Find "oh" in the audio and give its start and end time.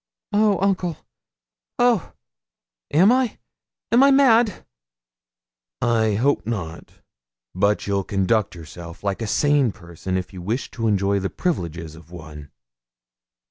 0.33-0.57, 1.77-2.13